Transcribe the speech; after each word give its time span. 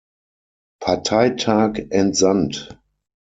Parteitag 0.79 1.89
entsandt. 1.91 2.75